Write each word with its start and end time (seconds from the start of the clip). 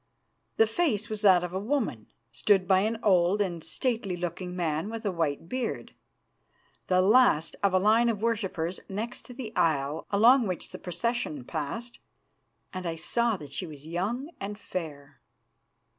The 0.57 0.65
face 0.65 1.09
was 1.11 1.21
that 1.21 1.43
of 1.43 1.53
a 1.53 1.59
woman. 1.59 2.07
She 2.31 2.39
stood 2.39 2.67
by 2.67 2.79
an 2.79 2.97
old 3.03 3.39
and 3.39 3.63
stately 3.63 4.17
looking 4.17 4.55
man 4.55 4.89
with 4.89 5.05
a 5.05 5.11
white 5.11 5.47
beard, 5.47 5.93
the 6.87 7.01
last 7.01 7.55
of 7.61 7.71
a 7.71 7.77
line 7.77 8.09
of 8.09 8.19
worshippers 8.23 8.79
next 8.89 9.25
to 9.27 9.35
the 9.35 9.55
aisle 9.55 10.07
along 10.09 10.47
which 10.47 10.71
the 10.71 10.79
procession 10.79 11.43
passed, 11.43 11.99
and 12.73 12.87
I 12.87 12.95
saw 12.95 13.37
that 13.37 13.53
she 13.53 13.67
was 13.67 13.85
young 13.87 14.31
and 14.39 14.57
fair. 14.57 15.21